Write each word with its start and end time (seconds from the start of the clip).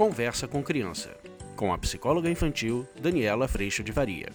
Conversa 0.00 0.48
com 0.48 0.62
Criança, 0.62 1.14
com 1.54 1.74
a 1.74 1.76
psicóloga 1.76 2.30
infantil 2.30 2.88
Daniela 2.98 3.46
Freixo 3.46 3.84
de 3.84 3.92
Varia. 3.92 4.30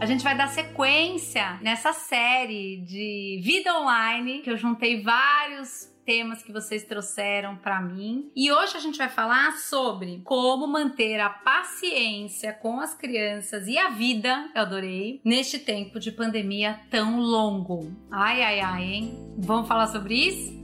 A 0.00 0.06
gente 0.06 0.22
vai 0.22 0.36
dar 0.36 0.46
sequência 0.46 1.58
nessa 1.60 1.92
série 1.92 2.76
de 2.76 3.40
vida 3.42 3.76
online 3.76 4.38
que 4.38 4.48
eu 4.48 4.56
juntei 4.56 5.02
vários 5.02 5.92
temas 6.06 6.44
que 6.44 6.52
vocês 6.52 6.84
trouxeram 6.84 7.56
para 7.56 7.80
mim. 7.80 8.30
E 8.36 8.52
hoje 8.52 8.76
a 8.76 8.80
gente 8.80 8.98
vai 8.98 9.08
falar 9.08 9.56
sobre 9.56 10.20
como 10.22 10.68
manter 10.68 11.18
a 11.18 11.28
paciência 11.28 12.52
com 12.52 12.78
as 12.78 12.94
crianças 12.94 13.66
e 13.66 13.76
a 13.76 13.88
vida, 13.88 14.48
eu 14.54 14.62
adorei, 14.62 15.20
neste 15.24 15.58
tempo 15.58 15.98
de 15.98 16.12
pandemia 16.12 16.78
tão 16.88 17.18
longo. 17.18 17.92
Ai, 18.12 18.40
ai, 18.44 18.60
ai, 18.60 18.82
hein? 18.84 19.34
Vamos 19.38 19.66
falar 19.66 19.88
sobre 19.88 20.14
isso? 20.14 20.62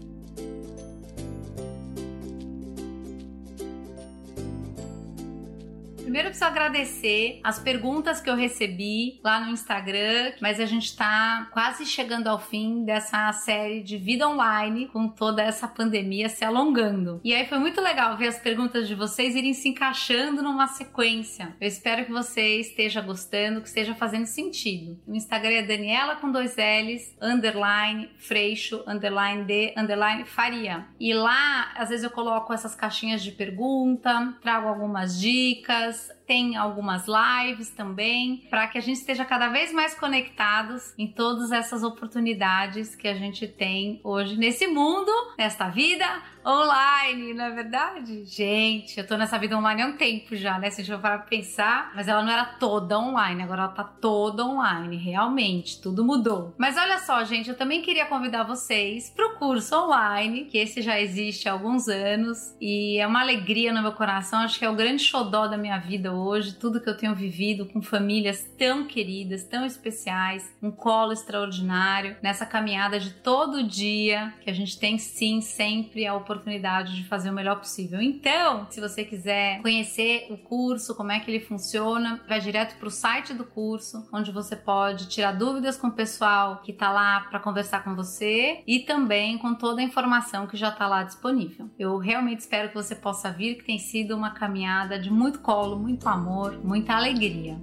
Primeiro 6.08 6.28
eu 6.28 6.30
preciso 6.30 6.50
agradecer 6.50 7.38
as 7.44 7.58
perguntas 7.58 8.18
que 8.18 8.30
eu 8.30 8.34
recebi 8.34 9.20
lá 9.22 9.40
no 9.40 9.50
Instagram, 9.50 10.32
mas 10.40 10.58
a 10.58 10.64
gente 10.64 10.96
tá 10.96 11.50
quase 11.52 11.84
chegando 11.84 12.28
ao 12.28 12.38
fim 12.38 12.82
dessa 12.82 13.30
série 13.34 13.82
de 13.82 13.98
vida 13.98 14.26
online 14.26 14.88
com 14.88 15.06
toda 15.06 15.42
essa 15.42 15.68
pandemia 15.68 16.30
se 16.30 16.42
alongando. 16.42 17.20
E 17.22 17.34
aí 17.34 17.46
foi 17.46 17.58
muito 17.58 17.82
legal 17.82 18.16
ver 18.16 18.28
as 18.28 18.38
perguntas 18.38 18.88
de 18.88 18.94
vocês 18.94 19.36
irem 19.36 19.52
se 19.52 19.68
encaixando 19.68 20.42
numa 20.42 20.66
sequência. 20.68 21.54
Eu 21.60 21.68
espero 21.68 22.06
que 22.06 22.10
você 22.10 22.58
esteja 22.58 23.02
gostando, 23.02 23.60
que 23.60 23.68
esteja 23.68 23.94
fazendo 23.94 24.24
sentido. 24.24 24.98
O 25.06 25.14
Instagram 25.14 25.56
é 25.56 25.62
Daniela 25.62 26.16
com 26.16 26.32
dois 26.32 26.56
L's, 26.56 27.14
underline, 27.20 28.08
freixo, 28.16 28.82
underline 28.86 29.44
D, 29.44 29.74
underline 29.76 30.24
faria. 30.24 30.86
E 30.98 31.12
lá, 31.12 31.70
às 31.76 31.90
vezes 31.90 32.02
eu 32.02 32.10
coloco 32.10 32.50
essas 32.50 32.74
caixinhas 32.74 33.22
de 33.22 33.30
pergunta, 33.32 34.34
trago 34.40 34.68
algumas 34.68 35.20
dicas, 35.20 35.97
because 35.98 36.17
tem 36.28 36.56
algumas 36.56 37.06
lives 37.08 37.70
também, 37.70 38.46
para 38.50 38.68
que 38.68 38.76
a 38.76 38.82
gente 38.82 38.98
esteja 38.98 39.24
cada 39.24 39.48
vez 39.48 39.72
mais 39.72 39.94
conectados 39.94 40.92
em 40.98 41.06
todas 41.06 41.50
essas 41.50 41.82
oportunidades 41.82 42.94
que 42.94 43.08
a 43.08 43.14
gente 43.14 43.48
tem 43.48 43.98
hoje 44.04 44.36
nesse 44.36 44.66
mundo, 44.66 45.10
nesta 45.38 45.70
vida 45.70 46.04
online, 46.46 47.34
não 47.34 47.44
é 47.44 47.50
verdade? 47.50 48.24
Gente, 48.24 48.98
eu 48.98 49.06
tô 49.06 49.16
nessa 49.16 49.38
vida 49.38 49.56
online 49.56 49.82
há 49.82 49.86
um 49.86 49.96
tempo 49.96 50.36
já, 50.36 50.58
né? 50.58 50.70
Se 50.70 50.80
a 50.80 50.84
gente 50.84 51.00
for 51.00 51.18
pensar, 51.28 51.92
mas 51.94 52.08
ela 52.08 52.22
não 52.22 52.30
era 52.30 52.44
toda 52.44 52.98
online, 52.98 53.42
agora 53.42 53.62
ela 53.62 53.72
tá 53.72 53.84
toda 53.84 54.44
online, 54.44 54.96
realmente, 54.96 55.80
tudo 55.80 56.04
mudou. 56.04 56.54
Mas 56.58 56.76
olha 56.76 56.98
só, 56.98 57.24
gente, 57.24 57.50
eu 57.50 57.56
também 57.56 57.82
queria 57.82 58.06
convidar 58.06 58.44
vocês 58.44 59.10
pro 59.10 59.36
curso 59.36 59.74
online, 59.74 60.44
que 60.44 60.58
esse 60.58 60.82
já 60.82 61.00
existe 61.00 61.48
há 61.48 61.52
alguns 61.52 61.88
anos 61.88 62.54
e 62.60 62.98
é 62.98 63.06
uma 63.06 63.20
alegria 63.20 63.72
no 63.72 63.82
meu 63.82 63.92
coração, 63.92 64.40
acho 64.40 64.58
que 64.58 64.64
é 64.64 64.70
o 64.70 64.76
grande 64.76 65.02
xodó 65.02 65.46
da 65.46 65.56
minha 65.56 65.78
vida 65.78 66.12
hoje, 66.18 66.54
tudo 66.54 66.80
que 66.80 66.88
eu 66.88 66.96
tenho 66.96 67.14
vivido 67.14 67.66
com 67.66 67.80
famílias 67.80 68.44
tão 68.58 68.86
queridas, 68.86 69.44
tão 69.44 69.64
especiais, 69.64 70.54
um 70.62 70.70
colo 70.70 71.12
extraordinário, 71.12 72.16
nessa 72.22 72.46
caminhada 72.46 72.98
de 72.98 73.10
todo 73.10 73.62
dia 73.62 74.34
que 74.40 74.50
a 74.50 74.52
gente 74.52 74.78
tem 74.78 74.98
sim 74.98 75.40
sempre 75.40 76.06
a 76.06 76.14
oportunidade 76.14 76.96
de 76.96 77.04
fazer 77.04 77.30
o 77.30 77.32
melhor 77.32 77.56
possível. 77.56 78.00
Então, 78.00 78.66
se 78.70 78.80
você 78.80 79.04
quiser 79.04 79.60
conhecer 79.62 80.26
o 80.30 80.36
curso, 80.36 80.94
como 80.94 81.12
é 81.12 81.20
que 81.20 81.30
ele 81.30 81.40
funciona, 81.40 82.20
vai 82.28 82.40
direto 82.40 82.76
para 82.78 82.88
o 82.88 82.90
site 82.90 83.34
do 83.34 83.44
curso, 83.44 84.08
onde 84.12 84.30
você 84.30 84.56
pode 84.56 85.08
tirar 85.08 85.32
dúvidas 85.32 85.76
com 85.76 85.88
o 85.88 85.92
pessoal 85.92 86.60
que 86.62 86.72
está 86.72 86.90
lá 86.90 87.20
para 87.20 87.40
conversar 87.40 87.84
com 87.84 87.94
você 87.94 88.62
e 88.66 88.80
também 88.80 89.38
com 89.38 89.54
toda 89.54 89.80
a 89.80 89.84
informação 89.84 90.46
que 90.46 90.56
já 90.56 90.68
está 90.68 90.86
lá 90.86 91.02
disponível. 91.02 91.70
Eu 91.78 91.98
realmente 91.98 92.40
espero 92.40 92.68
que 92.68 92.74
você 92.74 92.94
possa 92.94 93.30
vir, 93.30 93.56
que 93.56 93.64
tem 93.64 93.78
sido 93.78 94.16
uma 94.16 94.30
caminhada 94.30 94.98
de 94.98 95.10
muito 95.10 95.40
colo, 95.40 95.78
muito 95.78 96.07
amor, 96.08 96.58
muita 96.64 96.94
alegria. 96.94 97.58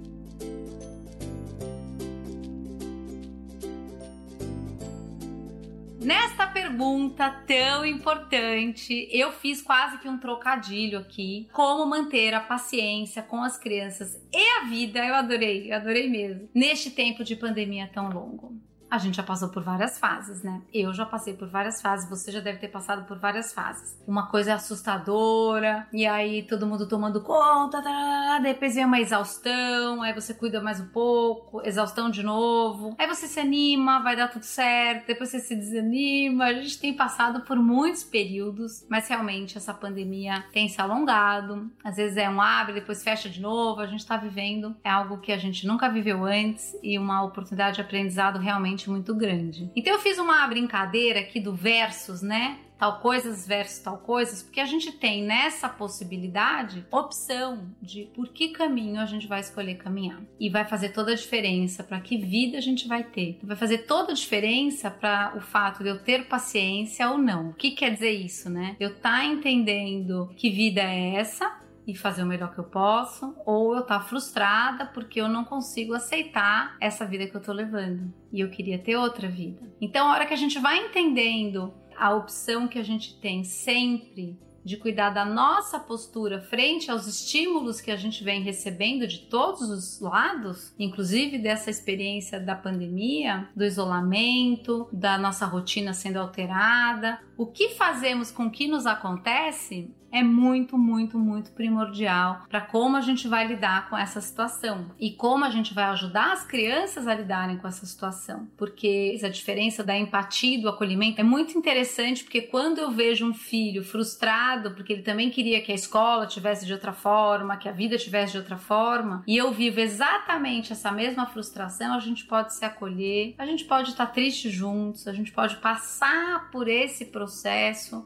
Nesta 6.00 6.46
pergunta 6.46 7.28
tão 7.48 7.84
importante, 7.84 9.08
eu 9.10 9.32
fiz 9.32 9.60
quase 9.60 9.98
que 9.98 10.08
um 10.08 10.18
trocadilho 10.18 11.00
aqui. 11.00 11.48
Como 11.52 11.84
manter 11.84 12.32
a 12.32 12.40
paciência 12.40 13.22
com 13.22 13.42
as 13.42 13.58
crianças 13.58 14.16
e 14.32 14.60
a 14.60 14.64
vida? 14.66 15.04
Eu 15.04 15.16
adorei, 15.16 15.72
eu 15.72 15.76
adorei 15.76 16.08
mesmo. 16.08 16.48
Neste 16.54 16.92
tempo 16.92 17.24
de 17.24 17.34
pandemia 17.34 17.90
tão 17.92 18.08
longo 18.08 18.56
a 18.90 18.98
gente 18.98 19.16
já 19.16 19.22
passou 19.22 19.48
por 19.48 19.62
várias 19.62 19.98
fases, 19.98 20.42
né? 20.42 20.62
Eu 20.72 20.92
já 20.92 21.04
passei 21.04 21.34
por 21.34 21.48
várias 21.48 21.80
fases, 21.80 22.08
você 22.08 22.30
já 22.30 22.40
deve 22.40 22.58
ter 22.58 22.68
passado 22.68 23.04
por 23.06 23.18
várias 23.18 23.52
fases. 23.52 23.98
Uma 24.06 24.28
coisa 24.28 24.52
é 24.52 24.54
assustadora, 24.54 25.86
e 25.92 26.06
aí 26.06 26.42
todo 26.42 26.66
mundo 26.66 26.88
tomando 26.88 27.20
conta, 27.22 27.82
tá, 27.82 28.38
depois 28.42 28.74
vem 28.74 28.84
uma 28.84 29.00
exaustão, 29.00 30.02
aí 30.02 30.12
você 30.12 30.34
cuida 30.34 30.60
mais 30.60 30.80
um 30.80 30.88
pouco, 30.88 31.60
exaustão 31.66 32.10
de 32.10 32.22
novo, 32.22 32.94
aí 32.98 33.06
você 33.06 33.26
se 33.26 33.40
anima, 33.40 34.02
vai 34.02 34.16
dar 34.16 34.28
tudo 34.28 34.44
certo, 34.44 35.06
depois 35.06 35.30
você 35.30 35.40
se 35.40 35.54
desanima. 35.54 36.44
A 36.44 36.52
gente 36.52 36.78
tem 36.78 36.94
passado 36.94 37.40
por 37.42 37.56
muitos 37.56 38.04
períodos, 38.04 38.86
mas 38.88 39.08
realmente 39.08 39.56
essa 39.56 39.74
pandemia 39.74 40.44
tem 40.52 40.68
se 40.68 40.80
alongado. 40.80 41.70
Às 41.82 41.96
vezes 41.96 42.16
é 42.16 42.28
um 42.28 42.40
abre, 42.40 42.74
depois 42.74 43.02
fecha 43.02 43.28
de 43.28 43.40
novo. 43.40 43.80
A 43.80 43.86
gente 43.86 44.06
tá 44.06 44.16
vivendo 44.16 44.76
é 44.84 44.90
algo 44.90 45.18
que 45.18 45.32
a 45.32 45.38
gente 45.38 45.66
nunca 45.66 45.88
viveu 45.88 46.24
antes 46.24 46.76
e 46.82 46.98
uma 46.98 47.22
oportunidade 47.22 47.76
de 47.76 47.80
aprendizado 47.80 48.38
realmente 48.38 48.75
realmente 48.76 48.90
muito 48.90 49.14
grande. 49.14 49.70
Então 49.74 49.94
eu 49.94 49.98
fiz 49.98 50.18
uma 50.18 50.46
brincadeira 50.46 51.20
aqui 51.20 51.40
do 51.40 51.54
versus, 51.54 52.22
né? 52.22 52.58
tal 52.78 53.00
coisas 53.00 53.46
versus 53.46 53.78
tal 53.78 53.96
coisas, 53.96 54.42
porque 54.42 54.60
a 54.60 54.66
gente 54.66 54.92
tem 54.92 55.24
nessa 55.24 55.66
possibilidade 55.66 56.84
opção 56.90 57.70
de 57.80 58.04
por 58.14 58.28
que 58.28 58.50
caminho 58.50 59.00
a 59.00 59.06
gente 59.06 59.26
vai 59.26 59.40
escolher 59.40 59.76
caminhar. 59.76 60.22
E 60.38 60.50
vai 60.50 60.66
fazer 60.66 60.90
toda 60.90 61.12
a 61.12 61.14
diferença 61.14 61.82
para 61.82 61.98
que 62.00 62.18
vida 62.18 62.58
a 62.58 62.60
gente 62.60 62.86
vai 62.86 63.02
ter. 63.02 63.38
Vai 63.42 63.56
fazer 63.56 63.78
toda 63.78 64.12
a 64.12 64.14
diferença 64.14 64.90
para 64.90 65.32
o 65.34 65.40
fato 65.40 65.82
de 65.82 65.88
eu 65.88 65.98
ter 65.98 66.28
paciência 66.28 67.08
ou 67.08 67.16
não. 67.16 67.48
O 67.48 67.54
que 67.54 67.70
quer 67.70 67.94
dizer 67.94 68.10
isso, 68.10 68.50
né? 68.50 68.76
Eu 68.78 68.94
tá 68.94 69.24
entendendo 69.24 70.30
que 70.36 70.50
vida 70.50 70.82
é 70.82 71.14
essa, 71.14 71.50
e 71.86 71.94
fazer 71.94 72.22
o 72.22 72.26
melhor 72.26 72.52
que 72.52 72.58
eu 72.58 72.64
posso, 72.64 73.34
ou 73.46 73.74
eu 73.74 73.80
estar 73.80 74.00
tá 74.00 74.04
frustrada 74.04 74.86
porque 74.86 75.20
eu 75.20 75.28
não 75.28 75.44
consigo 75.44 75.94
aceitar 75.94 76.76
essa 76.80 77.06
vida 77.06 77.26
que 77.26 77.36
eu 77.36 77.42
tô 77.42 77.52
levando 77.52 78.12
e 78.32 78.40
eu 78.40 78.50
queria 78.50 78.78
ter 78.78 78.96
outra 78.96 79.28
vida. 79.28 79.62
Então, 79.80 80.08
a 80.08 80.12
hora 80.12 80.26
que 80.26 80.34
a 80.34 80.38
gente 80.38 80.58
vai 80.58 80.78
entendendo 80.78 81.72
a 81.96 82.14
opção 82.14 82.68
que 82.68 82.78
a 82.78 82.82
gente 82.82 83.18
tem 83.20 83.44
sempre 83.44 84.38
de 84.66 84.76
cuidar 84.76 85.10
da 85.10 85.24
nossa 85.24 85.78
postura 85.78 86.40
frente 86.40 86.90
aos 86.90 87.06
estímulos 87.06 87.80
que 87.80 87.92
a 87.92 87.94
gente 87.94 88.24
vem 88.24 88.42
recebendo 88.42 89.06
de 89.06 89.18
todos 89.18 89.70
os 89.70 90.00
lados, 90.00 90.74
inclusive 90.76 91.38
dessa 91.38 91.70
experiência 91.70 92.40
da 92.40 92.56
pandemia, 92.56 93.48
do 93.54 93.64
isolamento, 93.64 94.88
da 94.92 95.16
nossa 95.16 95.46
rotina 95.46 95.94
sendo 95.94 96.16
alterada, 96.16 97.20
o 97.36 97.46
que 97.46 97.70
fazemos 97.70 98.30
com 98.30 98.46
o 98.46 98.50
que 98.50 98.66
nos 98.66 98.86
acontece 98.86 99.90
é 100.10 100.22
muito, 100.22 100.78
muito, 100.78 101.18
muito 101.18 101.50
primordial 101.50 102.42
para 102.48 102.60
como 102.60 102.96
a 102.96 103.00
gente 103.00 103.28
vai 103.28 103.46
lidar 103.46 103.90
com 103.90 103.98
essa 103.98 104.20
situação 104.20 104.90
e 104.98 105.10
como 105.10 105.44
a 105.44 105.50
gente 105.50 105.74
vai 105.74 105.84
ajudar 105.86 106.32
as 106.32 106.44
crianças 106.44 107.06
a 107.06 107.14
lidarem 107.14 107.58
com 107.58 107.68
essa 107.68 107.84
situação. 107.84 108.48
Porque 108.56 109.12
essa 109.14 109.28
diferença 109.28 109.84
da 109.84 109.96
empatia 109.98 110.56
e 110.56 110.62
do 110.62 110.68
acolhimento 110.68 111.20
é 111.20 111.24
muito 111.24 111.58
interessante, 111.58 112.24
porque 112.24 112.40
quando 112.40 112.78
eu 112.78 112.90
vejo 112.90 113.28
um 113.28 113.34
filho 113.34 113.84
frustrado 113.84 114.70
porque 114.70 114.92
ele 114.92 115.02
também 115.02 115.28
queria 115.28 115.60
que 115.60 115.72
a 115.72 115.74
escola 115.74 116.26
tivesse 116.26 116.64
de 116.64 116.72
outra 116.72 116.92
forma, 116.92 117.56
que 117.56 117.68
a 117.68 117.72
vida 117.72 117.98
tivesse 117.98 118.32
de 118.32 118.38
outra 118.38 118.56
forma, 118.56 119.22
e 119.26 119.36
eu 119.36 119.52
vivo 119.52 119.80
exatamente 119.80 120.72
essa 120.72 120.90
mesma 120.90 121.26
frustração, 121.26 121.92
a 121.94 122.00
gente 122.00 122.24
pode 122.24 122.54
se 122.54 122.64
acolher, 122.64 123.34
a 123.36 123.44
gente 123.44 123.64
pode 123.64 123.90
estar 123.90 124.06
triste 124.06 124.48
juntos, 124.48 125.06
a 125.06 125.12
gente 125.12 125.32
pode 125.32 125.56
passar 125.56 126.50
por 126.50 126.68
esse 126.68 127.04
processo 127.04 127.25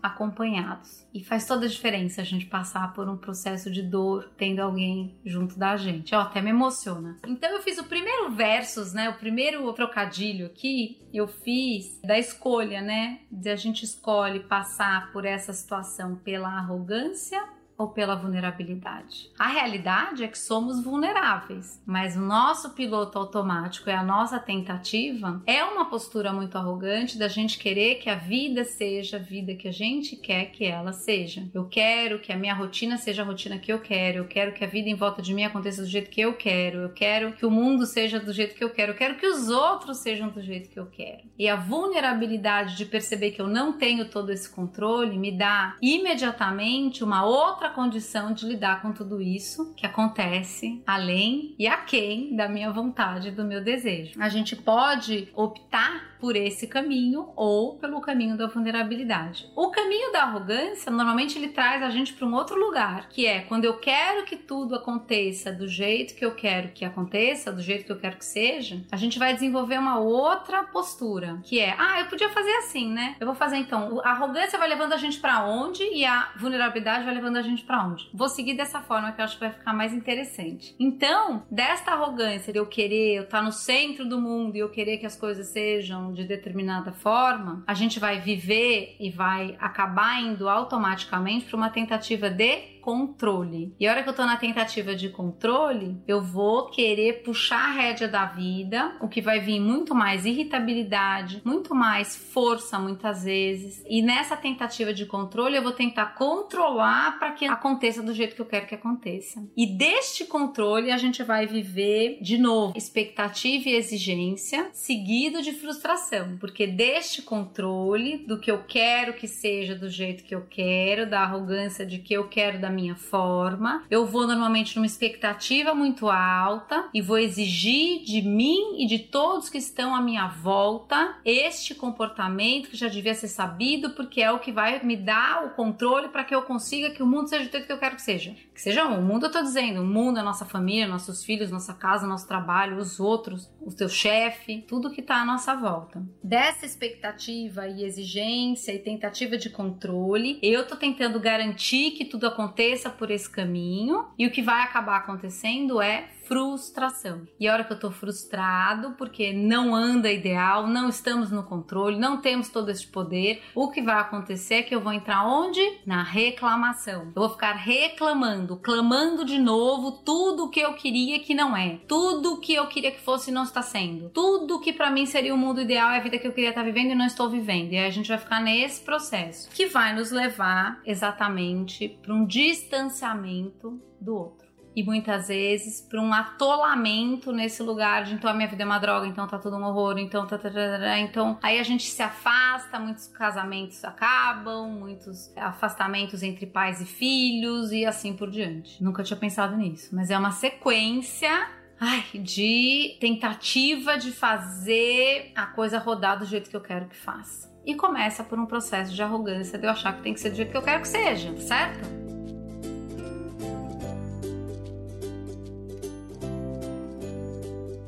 acompanhados. 0.03 1.07
E 1.13 1.25
faz 1.25 1.47
toda 1.47 1.67
a 1.67 1.69
diferença 1.69 2.21
a 2.21 2.25
gente 2.25 2.47
passar 2.47 2.93
por 2.93 3.09
um 3.09 3.17
processo 3.17 3.71
de 3.71 3.83
dor 3.83 4.31
tendo 4.37 4.61
alguém 4.61 5.19
junto 5.25 5.59
da 5.59 5.77
gente. 5.77 6.15
Ó, 6.15 6.21
até 6.21 6.41
me 6.41 6.51
emociona. 6.51 7.17
Então 7.27 7.51
eu 7.51 7.63
fiz 7.63 7.79
o 7.79 7.85
primeiro 7.85 8.31
versus, 8.31 8.93
né? 8.93 9.11
O 9.11 9.19
primeiro 9.19 9.73
trocadilho 9.73 10.47
aqui, 10.47 11.01
eu 11.13 11.27
fiz 11.27 12.01
da 12.03 12.19
escolha, 12.19 12.81
né? 12.81 13.21
De 13.31 13.51
a 13.51 13.57
gente 13.57 13.85
escolhe 13.85 14.41
passar 14.41 15.11
por 15.13 15.25
essa 15.25 15.53
situação 15.53 16.17
pela 16.17 16.49
arrogância 16.49 17.43
ou 17.81 17.89
pela 17.89 18.15
vulnerabilidade? 18.15 19.31
A 19.39 19.49
realidade 19.49 20.23
é 20.23 20.29
que 20.29 20.39
somos 20.39 20.85
vulneráveis, 20.85 21.81
mas 21.87 22.15
o 22.15 22.21
nosso 22.21 22.71
piloto 22.75 23.19
automático 23.19 23.89
e 23.89 23.93
a 23.93 24.03
nossa 24.03 24.39
tentativa 24.39 25.41
é 25.47 25.65
uma 25.65 25.87
postura 25.87 26.31
muito 26.31 26.59
arrogante 26.59 27.17
da 27.17 27.27
gente 27.27 27.59
querer 27.59 27.95
que 27.95 28.11
a 28.11 28.17
vida 28.17 28.65
seja 28.65 29.17
a 29.17 29.21
vida 29.21 29.55
que 29.55 29.67
a 29.67 29.73
gente 29.73 30.15
quer 30.15 30.47
que 30.47 30.67
ela 30.67 30.93
seja. 30.93 31.49
Eu 31.55 31.65
quero 31.65 32.19
que 32.19 32.31
a 32.31 32.37
minha 32.37 32.53
rotina 32.53 32.99
seja 32.99 33.23
a 33.23 33.25
rotina 33.25 33.59
que 33.59 33.73
eu 33.73 33.81
quero, 33.81 34.19
eu 34.19 34.29
quero 34.29 34.53
que 34.53 34.63
a 34.63 34.69
vida 34.69 34.91
em 34.91 34.95
volta 34.95 35.23
de 35.23 35.33
mim 35.33 35.45
aconteça 35.45 35.81
do 35.81 35.89
jeito 35.89 36.11
que 36.11 36.21
eu 36.21 36.35
quero, 36.35 36.81
eu 36.81 36.91
quero 36.91 37.33
que 37.33 37.47
o 37.47 37.51
mundo 37.51 37.87
seja 37.87 38.21
do 38.21 38.33
jeito 38.33 38.55
que 38.55 38.63
eu 38.63 38.71
quero, 38.71 38.93
eu 38.93 38.97
quero 38.97 39.17
que 39.17 39.27
os 39.27 39.49
outros 39.49 39.99
sejam 39.99 40.29
do 40.29 40.43
jeito 40.43 40.69
que 40.69 40.79
eu 40.79 40.87
quero. 40.87 41.23
E 41.39 41.49
a 41.49 41.57
vulnerabilidade 41.57 42.77
de 42.77 42.85
perceber 42.85 43.31
que 43.31 43.41
eu 43.41 43.49
não 43.49 43.73
tenho 43.73 44.05
todo 44.11 44.31
esse 44.31 44.51
controle 44.51 45.17
me 45.17 45.33
dá 45.33 45.77
imediatamente 45.81 47.03
uma 47.03 47.25
outra 47.25 47.70
condição 47.71 48.33
de 48.33 48.47
lidar 48.47 48.83
com 48.83 48.93
tudo 48.93 49.21
isso 49.21 49.73
que 49.75 49.87
acontece 49.87 50.83
além 50.87 51.55
e 51.59 51.67
aquém 51.67 52.35
da 52.37 52.49
minha 52.49 52.73
vontade, 52.73 53.31
do 53.31 53.45
meu 53.45 53.63
desejo. 53.63 54.21
A 54.21 54.29
gente 54.29 54.55
pode 54.57 55.29
optar 55.35 56.10
por 56.21 56.37
esse 56.37 56.67
caminho 56.67 57.31
ou 57.35 57.77
pelo 57.77 58.01
caminho 58.01 58.37
da 58.37 58.47
vulnerabilidade. 58.47 59.51
O 59.57 59.71
caminho 59.71 60.13
da 60.13 60.23
arrogância, 60.23 60.93
normalmente 60.93 61.39
ele 61.39 61.49
traz 61.49 61.83
a 61.83 61.91
gente 61.91 62.13
para 62.13 62.27
um 62.27 62.35
outro 62.35 62.59
lugar, 62.59 63.09
que 63.09 63.27
é 63.27 63.41
quando 63.41 63.65
eu 63.65 63.79
quero 63.79 64.25
que 64.25 64.37
tudo 64.37 64.75
aconteça 64.75 65.53
do 65.53 65.67
jeito 65.67 66.15
que 66.15 66.25
eu 66.25 66.35
quero 66.35 66.69
que 66.69 66.85
aconteça, 66.85 67.53
do 67.53 67.63
jeito 67.63 67.85
que 67.85 67.93
eu 67.93 67.99
quero 67.99 68.17
que 68.17 68.25
seja, 68.25 68.83
a 68.91 68.97
gente 68.97 69.19
vai 69.19 69.33
desenvolver 69.33 69.79
uma 69.79 69.99
outra 69.99 70.63
postura, 70.65 71.41
que 71.45 71.59
é: 71.59 71.75
"Ah, 71.79 72.01
eu 72.01 72.07
podia 72.07 72.29
fazer 72.29 72.53
assim, 72.57 72.93
né? 72.93 73.17
Eu 73.19 73.27
vou 73.27 73.35
fazer 73.35 73.57
então". 73.57 74.01
A 74.05 74.11
arrogância 74.11 74.59
vai 74.59 74.69
levando 74.69 74.93
a 74.93 74.97
gente 74.97 75.19
para 75.19 75.45
onde 75.45 75.83
e 75.83 76.05
a 76.05 76.31
vulnerabilidade 76.37 77.05
vai 77.05 77.15
levando 77.15 77.37
a 77.37 77.43
gente 77.43 77.65
para 77.65 77.85
onde? 77.85 78.09
Vou 78.13 78.29
seguir 78.29 78.55
dessa 78.55 78.81
forma 78.83 79.13
que 79.13 79.21
eu 79.21 79.25
acho 79.25 79.35
que 79.35 79.41
vai 79.41 79.53
ficar 79.53 79.73
mais 79.73 79.93
interessante. 79.93 80.75
Então, 80.79 81.43
desta 81.51 81.93
arrogância 81.93 82.53
de 82.53 82.59
eu 82.59 82.67
querer, 82.67 83.15
eu 83.15 83.23
estar 83.23 83.39
tá 83.39 83.45
no 83.45 83.53
centro 83.53 84.09
do 84.09 84.21
mundo 84.21 84.57
e 84.57 84.59
eu 84.59 84.69
querer 84.69 84.99
que 84.99 85.07
as 85.07 85.17
coisas 85.17 85.49
sejam 85.49 86.10
de 86.13 86.25
determinada 86.25 86.93
forma, 86.93 87.63
a 87.67 87.75
gente 87.75 87.99
vai 87.99 88.21
viver 88.21 88.97
e 88.99 89.11
vai 89.11 89.57
acabar 89.61 90.21
indo 90.21 90.49
automaticamente 90.49 91.47
para 91.47 91.57
uma 91.57 91.71
tentativa 91.71 92.29
de 92.31 92.80
controle. 92.81 93.75
E 93.79 93.87
a 93.87 93.93
hora 93.93 94.03
que 94.03 94.09
eu 94.09 94.15
tô 94.15 94.25
na 94.25 94.37
tentativa 94.37 94.95
de 94.95 95.09
controle, 95.09 95.97
eu 96.07 96.21
vou 96.21 96.71
querer 96.71 97.23
puxar 97.23 97.71
a 97.71 97.73
rédea 97.73 98.09
da 98.09 98.25
vida, 98.27 98.97
o 99.01 99.09
que 99.09 99.21
vai 99.21 99.41
vir 99.41 99.61
muito 99.61 99.95
mais 99.95 100.25
irritabilidade, 100.25 101.43
muito 101.45 101.75
mais 101.75 102.17
força 102.17 102.79
muitas 102.79 103.25
vezes. 103.25 103.83
E 103.89 104.03
nessa 104.03 104.37
tentativa 104.37 104.93
de 104.93 105.07
controle, 105.07 105.57
eu 105.57 105.63
vou 105.63 105.73
tentar 105.73 106.15
controlar 106.15 107.19
para 107.19 107.33
que 107.33 107.45
aconteça 107.45 108.03
do 108.03 108.15
jeito 108.15 108.35
que 108.35 108.43
eu 108.43 108.47
quero 108.47 108.67
que 108.67 108.75
aconteça. 108.75 109.45
E 109.57 109.67
deste 109.67 110.25
controle, 110.25 110.91
a 110.91 110.97
gente 110.97 111.23
vai 111.23 111.47
viver 111.47 112.19
de 112.21 112.39
novo 112.39 112.73
expectativa 112.77 113.69
e 113.69 113.75
exigência, 113.75 114.71
seguido 114.73 115.43
de 115.43 115.53
frustração, 115.53 116.37
porque 116.39 116.67
deste 116.67 117.23
controle 117.23 118.19
do 118.19 118.39
que 118.39 118.51
eu 118.51 118.63
quero 118.67 119.15
que 119.15 119.29
seja 119.29 119.75
do 119.75 119.89
jeito 119.89 120.25
que 120.25 120.35
eu 120.35 120.47
quero, 120.49 121.09
da 121.09 121.21
arrogância 121.21 121.85
de 121.85 121.99
que 121.99 122.15
eu 122.15 122.29
quero 122.29 122.61
da 122.61 122.70
minha 122.71 122.95
forma. 122.95 123.85
Eu 123.91 124.07
vou 124.07 124.27
normalmente 124.27 124.77
numa 124.77 124.87
expectativa 124.87 125.75
muito 125.75 126.09
alta 126.09 126.89
e 126.95 127.01
vou 127.01 127.19
exigir 127.19 128.03
de 128.05 128.23
mim 128.23 128.83
e 128.83 128.87
de 128.87 128.99
todos 128.99 129.49
que 129.49 129.59
estão 129.59 129.95
à 129.95 130.01
minha 130.01 130.29
volta 130.29 131.17
este 131.25 131.75
comportamento 131.75 132.71
que 132.71 132.77
já 132.77 132.89
devia 132.89 133.15
ser 133.15 133.29
sabido, 133.29 133.91
porque 133.91 134.21
é 134.21 134.31
o 134.31 134.39
que 134.39 134.53
vai 134.53 134.83
me 134.83 134.97
dar 134.97 135.47
o 135.47 135.51
controle 135.51 136.09
para 136.09 136.25
que 136.25 136.35
eu 136.35 136.43
consiga 136.43 136.91
que 136.91 137.03
o 137.03 137.07
mundo 137.07 137.29
seja 137.29 137.45
do 137.45 137.51
jeito 137.51 137.67
que 137.67 137.73
eu 137.73 137.79
quero 137.79 137.97
que 137.97 138.03
seja. 138.03 138.35
Que 138.55 138.61
seja 138.61 138.85
o 138.85 139.03
mundo, 139.03 139.27
eu 139.27 139.33
tô 139.33 139.43
dizendo, 139.43 139.83
o 139.83 139.87
mundo, 139.87 140.19
a 140.19 140.23
nossa 140.23 140.45
família, 140.45 140.87
nossos 140.87 141.25
filhos, 141.25 141.51
nossa 141.51 141.73
casa, 141.75 142.07
nosso 142.07 142.27
trabalho, 142.27 142.77
os 142.77 143.01
outros, 143.01 143.51
o 143.61 143.73
teu 143.73 143.89
chefe, 143.89 144.65
tudo 144.67 144.91
que 144.91 145.03
tá 145.03 145.17
à 145.17 145.25
nossa 145.25 145.55
volta. 145.55 146.03
Dessa 146.23 146.67
expectativa 146.67 147.67
e 147.67 147.85
exigência 147.85 148.73
e 148.73 148.79
tentativa 148.79 149.37
de 149.37 149.51
controle, 149.51 150.39
eu 150.43 150.67
tô 150.67 150.77
tentando 150.77 151.19
garantir 151.19 151.93
que 151.93 152.05
tudo 152.05 152.27
aconteça 152.27 152.60
aconteça 152.61 152.91
por 152.91 153.11
esse 153.11 153.29
caminho 153.29 154.05
e 154.19 154.27
o 154.27 154.31
que 154.31 154.43
vai 154.43 154.63
acabar 154.63 154.99
acontecendo 154.99 155.81
é 155.81 156.11
frustração. 156.31 157.27
E 157.41 157.49
a 157.49 157.53
hora 157.53 157.65
que 157.65 157.73
eu 157.73 157.79
tô 157.81 157.91
frustrado 157.91 158.93
porque 158.93 159.33
não 159.33 159.75
anda 159.75 160.13
ideal, 160.13 160.69
não 160.69 160.89
estamos 160.89 161.29
no 161.33 161.43
controle, 161.43 161.99
não 161.99 162.19
temos 162.21 162.49
todo 162.49 162.71
esse 162.71 162.87
poder, 162.87 163.43
o 163.53 163.69
que 163.69 163.83
vai 163.83 163.99
acontecer 163.99 164.55
é 164.55 164.63
que 164.63 164.73
eu 164.73 164.81
vou 164.81 164.93
entrar 164.93 165.27
onde? 165.27 165.61
Na 165.85 166.05
reclamação. 166.05 167.07
Eu 167.07 167.23
vou 167.23 167.31
ficar 167.31 167.55
reclamando, 167.55 168.57
clamando 168.59 169.25
de 169.25 169.41
novo 169.41 169.91
tudo 170.05 170.45
o 170.45 170.51
que 170.51 170.61
eu 170.61 170.75
queria 170.75 171.19
que 171.19 171.35
não 171.35 171.57
é, 171.57 171.81
tudo 171.89 172.35
o 172.35 172.41
que 172.41 172.55
eu 172.55 172.69
queria 172.69 172.93
que 172.93 173.01
fosse 173.01 173.33
não 173.33 173.43
está 173.43 173.61
sendo, 173.61 174.09
tudo 174.11 174.61
que 174.61 174.73
para 174.73 174.89
mim 174.89 175.07
seria 175.07 175.35
o 175.35 175.39
mundo 175.39 175.61
ideal 175.61 175.91
é 175.91 175.97
a 175.97 176.01
vida 176.01 176.17
que 176.17 176.29
eu 176.29 176.33
queria 176.33 176.51
estar 176.51 176.63
vivendo 176.63 176.93
e 176.93 176.95
não 176.95 177.07
estou 177.07 177.29
vivendo. 177.29 177.73
E 177.73 177.77
aí 177.77 177.87
a 177.87 177.91
gente 177.91 178.09
vai 178.09 178.19
ficar 178.19 178.41
nesse 178.41 178.83
processo 178.83 179.51
que 179.51 179.67
vai 179.67 179.97
nos 179.97 180.13
levar 180.13 180.81
exatamente 180.87 181.89
para 182.01 182.15
um 182.15 182.25
distanciamento 182.25 183.83
do 184.01 184.15
outro 184.15 184.50
e 184.75 184.83
muitas 184.83 185.29
vezes 185.29 185.81
para 185.81 186.01
um 186.01 186.13
atolamento 186.13 187.33
nesse 187.33 187.63
lugar 187.63 188.05
de 188.05 188.15
então 188.15 188.31
a 188.31 188.35
minha 188.35 188.49
vida 188.49 188.63
é 188.63 188.67
uma 188.67 188.79
droga, 188.79 189.07
então 189.07 189.27
tá 189.27 189.39
tudo 189.39 189.57
um 189.57 189.65
horror, 189.65 189.99
então 189.99 190.27
tá, 190.27 190.39
tá, 190.39 190.51
tá, 190.51 190.79
tá, 190.79 190.99
então 190.99 191.39
aí 191.43 191.59
a 191.59 191.63
gente 191.63 191.85
se 191.85 192.03
afasta, 192.03 192.79
muitos 192.79 193.09
casamentos 193.09 193.85
acabam, 193.85 194.71
muitos 194.71 195.35
afastamentos 195.37 196.23
entre 196.23 196.47
pais 196.47 196.81
e 196.81 196.87
filhos 196.87 197.73
e 197.73 197.85
assim 197.85 198.15
por 198.15 198.31
diante. 198.31 198.83
Nunca 198.83 199.03
tinha 199.03 199.17
pensado 199.17 199.57
nisso, 199.57 199.95
mas 199.95 200.11
é 200.11 200.19
uma 200.19 200.33
sequência 200.33 201.49
ai, 201.81 202.05
de 202.15 202.99
tentativa 203.01 203.97
de 203.97 204.13
fazer 204.13 205.33
a 205.35 205.47
coisa 205.47 205.79
rodar 205.79 206.19
do 206.19 206.27
jeito 206.27 206.51
que 206.51 206.57
eu 206.57 206.61
quero 206.61 206.87
que 206.87 206.97
faça. 206.97 207.51
E 207.65 207.75
começa 207.75 208.23
por 208.23 208.39
um 208.39 208.47
processo 208.47 208.95
de 208.95 209.03
arrogância 209.03 209.59
de 209.59 209.67
eu 209.67 209.71
achar 209.71 209.97
que 209.97 210.03
tem 210.03 210.15
que 210.15 210.21
ser 210.21 210.31
do 210.31 210.37
jeito 210.37 210.51
que 210.51 210.57
eu 210.57 210.63
quero 210.63 210.83
que 210.83 210.89
seja, 210.89 211.35
certo? 211.37 212.10